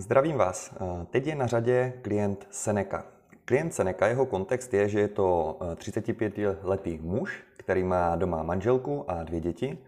[0.00, 0.74] zdravím vás.
[1.10, 3.04] Teď je na řadě klient Seneca.
[3.44, 9.22] Klient Seneca, jeho kontext je, že je to 35-letý muž, který má doma manželku a
[9.22, 9.78] dvě děti,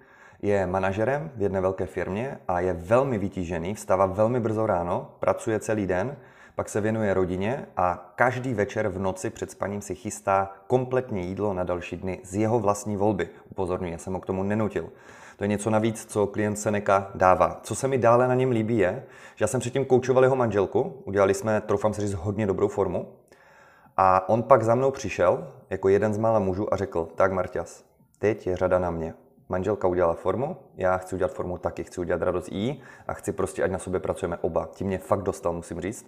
[0.43, 5.61] je manažerem v jedné velké firmě a je velmi vytížený, vstává velmi brzo ráno, pracuje
[5.61, 6.17] celý den,
[6.55, 11.55] pak se věnuje rodině a každý večer v noci před spaním si chystá kompletně jídlo
[11.55, 13.29] na další dny z jeho vlastní volby.
[13.51, 14.89] Upozorňuji, já jsem ho k tomu nenutil.
[15.37, 17.61] To je něco navíc, co klient Seneca dává.
[17.63, 21.03] Co se mi dále na něm líbí je, že já jsem předtím koučoval jeho manželku,
[21.05, 23.09] udělali jsme, troufám se říct, hodně dobrou formu.
[23.97, 27.85] A on pak za mnou přišel jako jeden z mála mužů a řekl, tak Marťas,
[28.19, 29.15] teď je řada na mě.
[29.49, 33.63] Manželka udělala formu, já chci udělat formu taky, chci udělat radost jí a chci prostě,
[33.63, 34.69] ať na sobě pracujeme oba.
[34.73, 36.07] Tím mě fakt dostal, musím říct.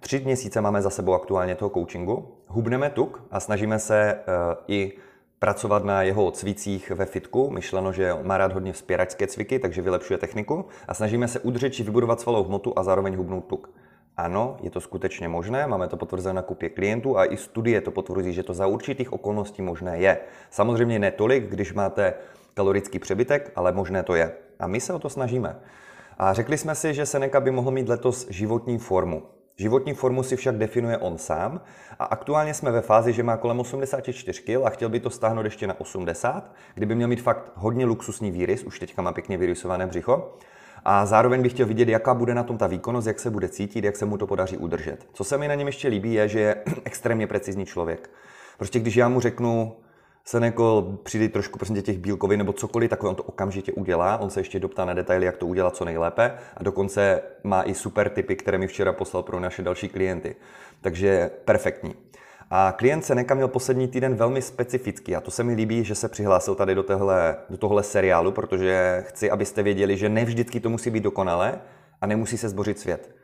[0.00, 2.28] Tři měsíce máme za sebou aktuálně toho coachingu.
[2.46, 4.92] Hubneme tuk a snažíme se uh, i
[5.38, 7.50] pracovat na jeho cvicích ve fitku.
[7.50, 10.64] Myšleno, že má rád hodně vzpěračské cviky, takže vylepšuje techniku.
[10.88, 13.70] A snažíme se udržet či vybudovat svalovou hmotu a zároveň hubnout tuk.
[14.16, 17.90] Ano, je to skutečně možné, máme to potvrzené na kupě klientů a i studie to
[17.90, 20.18] potvrzují, že to za určitých okolností možné je.
[20.50, 22.14] Samozřejmě ne tolik, když máte
[22.54, 24.32] kalorický přebytek, ale možné to je.
[24.58, 25.56] A my se o to snažíme.
[26.18, 29.22] A řekli jsme si, že Seneca by mohl mít letos životní formu.
[29.60, 31.60] Životní formu si však definuje on sám
[31.98, 35.44] a aktuálně jsme ve fázi, že má kolem 84 kg a chtěl by to stáhnout
[35.44, 39.86] ještě na 80, kdyby měl mít fakt hodně luxusní výrys, už teďka má pěkně vyrysované
[39.86, 40.34] břicho.
[40.84, 43.84] A zároveň bych chtěl vidět, jaká bude na tom ta výkonnost, jak se bude cítit,
[43.84, 45.06] jak se mu to podaří udržet.
[45.12, 48.10] Co se mi na něm ještě líbí, je, že je extrémně precizní člověk.
[48.58, 49.76] Prostě když já mu řeknu,
[50.24, 54.16] Seneko, přijde trošku prostě těch bílkovin nebo cokoliv, tak on to okamžitě udělá.
[54.16, 57.74] On se ještě doptá na detaily, jak to udělat co nejlépe a dokonce má i
[57.74, 60.36] super typy, které mi včera poslal pro naše další klienty.
[60.80, 61.94] Takže perfektní.
[62.50, 66.08] A klient Seneca měl poslední týden velmi specifický a to se mi líbí, že se
[66.08, 70.70] přihlásil tady do, tohle, do tohle seriálu, protože chci, abyste věděli, že ne vždycky to
[70.70, 71.60] musí být dokonalé
[72.00, 73.14] a nemusí se zbořit svět.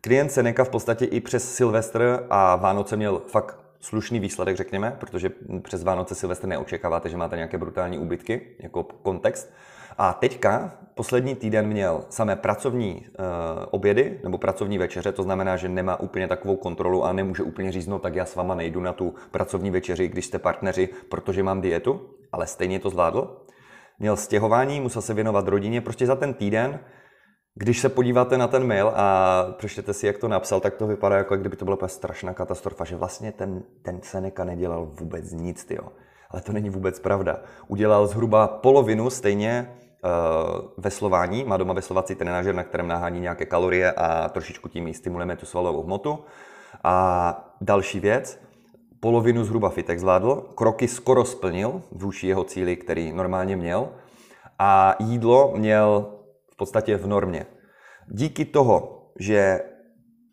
[0.00, 5.30] Klient Seneca v podstatě i přes Silvestr a Vánoce měl fakt slušný výsledek, řekněme, protože
[5.62, 9.52] přes Vánoce Silvestr neočekáváte, že máte nějaké brutální úbytky jako kontext.
[9.98, 13.24] A teďka poslední týden měl samé pracovní uh,
[13.70, 17.98] obědy nebo pracovní večeře, to znamená, že nemá úplně takovou kontrolu a nemůže úplně říznout,
[17.98, 22.00] tak já s váma nejdu na tu pracovní večeři, když jste partneři, protože mám dietu,
[22.32, 23.36] ale stejně to zvládl.
[23.98, 26.80] Měl stěhování, musel se věnovat rodině, prostě za ten týden
[27.54, 31.16] když se podíváte na ten mail a přečtěte si, jak to napsal, tak to vypadá
[31.16, 35.88] jako kdyby to byla strašná katastrofa, že vlastně ten, ten Seneca nedělal vůbec nic, tyjo.
[36.30, 37.40] Ale to není vůbec pravda.
[37.68, 39.70] Udělal zhruba polovinu stejně
[40.04, 40.10] uh,
[40.78, 45.36] veslování, má doma veslovací trenažer, na kterém nahání nějaké kalorie a trošičku tím i stimulujeme
[45.36, 46.18] tu svalovou hmotu.
[46.84, 48.40] A další věc,
[49.00, 53.88] polovinu zhruba fitek zvládl, kroky skoro splnil vůči jeho cíli, který normálně měl
[54.58, 56.06] a jídlo měl
[56.60, 57.46] podstatě v normě.
[58.08, 59.60] Díky toho, že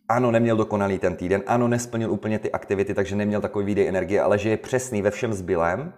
[0.10, 4.22] ano, neměl dokonalý ten týden, ano, nesplnil úplně ty aktivity, takže neměl takový výdej energie,
[4.22, 5.94] ale že je přesný ve všem zbylém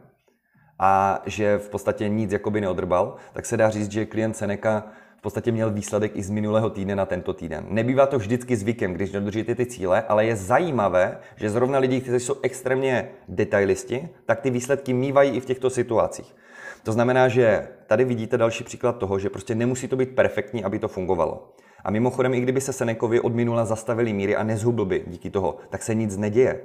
[0.79, 4.83] a že v podstatě nic jakoby neodrbal, tak se dá říct, že klient Seneca
[5.17, 7.65] v podstatě měl výsledek i z minulého týdne na tento týden.
[7.69, 12.25] Nebývá to vždycky zvykem, když dodržíte ty cíle, ale je zajímavé, že zrovna lidi, kteří
[12.25, 16.35] jsou extrémně detailisti, tak ty výsledky mývají i v těchto situacích.
[16.83, 20.79] To znamená, že tady vidíte další příklad toho, že prostě nemusí to být perfektní, aby
[20.79, 21.53] to fungovalo.
[21.83, 25.57] A mimochodem, i kdyby se Senekovi od minula zastavili míry a nezhubl by díky toho,
[25.69, 26.61] tak se nic neděje.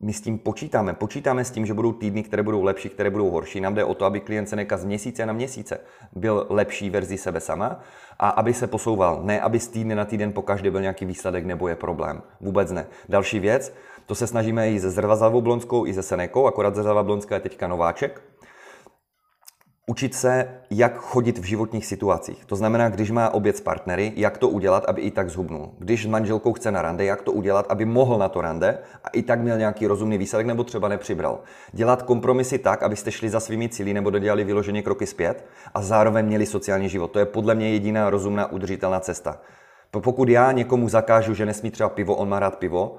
[0.00, 0.94] My s tím počítáme.
[0.94, 3.60] Počítáme s tím, že budou týdny, které budou lepší, které budou horší.
[3.60, 5.80] Nám jde o to, aby klient Seneka z měsíce na měsíce
[6.12, 7.80] byl lepší verzi sebe sama
[8.18, 9.20] a aby se posouval.
[9.22, 12.22] Ne, aby z týdne na týden po každé byl nějaký výsledek nebo je problém.
[12.40, 12.86] Vůbec ne.
[13.08, 13.74] Další věc,
[14.06, 17.68] to se snažíme i ze Zrvazavou Blonskou, i ze Senekou, akorát Zrvazavá Blonská je teďka
[17.68, 18.22] nováček,
[19.92, 22.44] učit se, jak chodit v životních situacích.
[22.44, 25.70] To znamená, když má oběd s partnery, jak to udělat, aby i tak zhubnul.
[25.78, 29.08] Když s manželkou chce na rande, jak to udělat, aby mohl na to rande a
[29.08, 31.40] i tak měl nějaký rozumný výsledek nebo třeba nepřibral.
[31.72, 35.44] Dělat kompromisy tak, abyste šli za svými cíly nebo dodělali vyloženě kroky zpět
[35.74, 37.10] a zároveň měli sociální život.
[37.10, 39.40] To je podle mě jediná rozumná udržitelná cesta.
[39.90, 42.96] Pokud já někomu zakážu, že nesmí třeba pivo, on má rád pivo,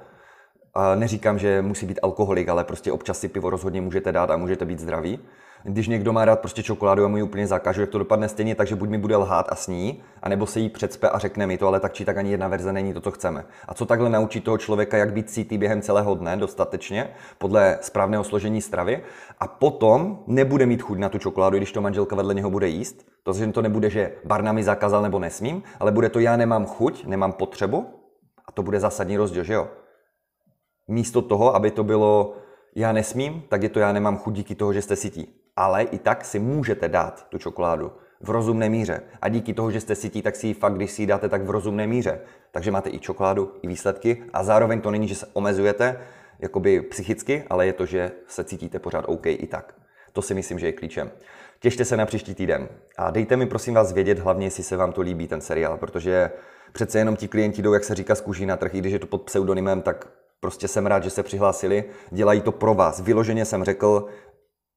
[0.95, 4.65] neříkám, že musí být alkoholik, ale prostě občas si pivo rozhodně můžete dát a můžete
[4.65, 5.19] být zdraví
[5.63, 8.55] když někdo má rád prostě čokoládu a mu ji úplně zakážu, jak to dopadne stejně
[8.55, 11.57] tak, že buď mi bude lhát a sní, anebo se jí předspe a řekne mi
[11.57, 13.45] to, ale tak či tak ani jedna verze není to, co chceme.
[13.67, 18.23] A co takhle naučí toho člověka, jak být cítý během celého dne dostatečně, podle správného
[18.23, 19.01] složení stravy,
[19.39, 23.05] a potom nebude mít chuť na tu čokoládu, když to manželka vedle něho bude jíst.
[23.23, 26.65] To, že to nebude, že Barna mi zakázal nebo nesmím, ale bude to já nemám
[26.65, 27.85] chuť, nemám potřebu,
[28.45, 29.67] a to bude zásadní rozdíl, že jo?
[30.87, 32.35] Místo toho, aby to bylo
[32.75, 35.97] já nesmím, tak je to já nemám chuť díky toho, že jste sytí ale i
[35.97, 37.91] tak si můžete dát tu čokoládu.
[38.21, 39.01] v rozumné míře.
[39.21, 41.43] A díky toho, že jste sytí, tak si ji fakt, když si ji dáte, tak
[41.43, 42.19] v rozumné míře.
[42.51, 45.99] Takže máte i čokoládu, i výsledky a zároveň to není, že se omezujete,
[46.39, 49.75] jakoby psychicky, ale je to, že se cítíte pořád OK i tak.
[50.13, 51.11] To si myslím, že je klíčem.
[51.59, 54.91] Těšte se na příští týden a dejte mi prosím vás vědět hlavně, jestli se vám
[54.91, 56.31] to líbí ten seriál, protože
[56.73, 58.99] přece jenom ti klienti jdou, jak se říká, z kůží na trh, i když je
[58.99, 60.07] to pod pseudonymem, tak
[60.43, 63.01] prostě jsem rád, že se přihlásili, dělají to pro vás.
[63.01, 64.07] Vyloženě jsem řekl,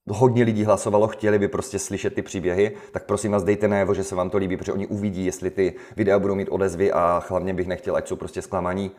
[0.09, 4.05] hodně lidí hlasovalo, chtěli by prostě slyšet ty příběhy, tak prosím vás dejte najevo, že
[4.05, 7.55] se vám to líbí, protože oni uvidí, jestli ty videa budou mít odezvy a hlavně
[7.55, 8.91] bych nechtěl, ať jsou prostě zklamaní.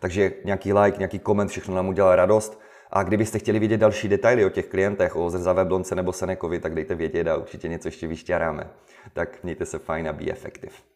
[0.00, 2.60] Takže nějaký like, nějaký koment, všechno nám udělá radost.
[2.90, 6.74] A kdybyste chtěli vidět další detaily o těch klientech, o zrzavé blonce nebo Senekovi, tak
[6.74, 8.70] dejte vědět a určitě něco ještě vyšťaráme.
[9.12, 10.91] Tak mějte se fajn a be effective.